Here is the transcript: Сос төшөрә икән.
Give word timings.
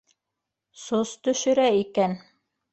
Сос 0.85 1.13
төшөрә 1.29 1.69
икән. 1.85 2.19